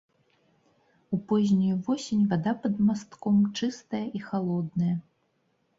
[1.17, 4.95] У познюю восень вада пад мастком чыстая і халодная.